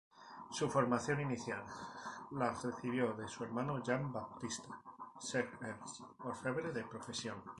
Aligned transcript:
Su 0.49 0.67
formación 0.67 1.19
inicial 1.21 1.63
la 2.31 2.55
recibió 2.55 3.13
de 3.13 3.27
su 3.27 3.43
hermano 3.43 3.83
Jan 3.85 4.11
Baptista 4.11 4.81
Seghers, 5.19 6.01
orfebre 6.21 6.71
de 6.71 6.83
profesión. 6.85 7.37